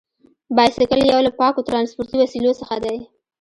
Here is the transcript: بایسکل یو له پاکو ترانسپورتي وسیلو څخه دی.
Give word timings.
بایسکل 0.55 1.01
یو 1.11 1.19
له 1.27 1.31
پاکو 1.39 1.65
ترانسپورتي 1.67 2.15
وسیلو 2.17 2.57
څخه 2.61 2.75
دی. 2.83 2.97